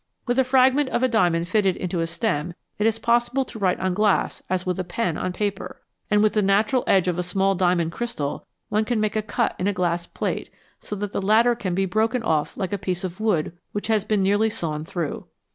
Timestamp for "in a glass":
9.59-10.07